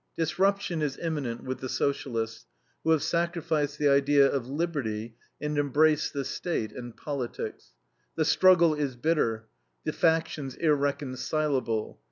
[0.17, 2.47] Disruption is imminent with the Socialists,
[2.83, 7.73] who have sacrificed the idea of liberty and embraced the State and politics.
[8.15, 9.45] The struggle is bitter,
[9.83, 11.99] the factions irreconcilable.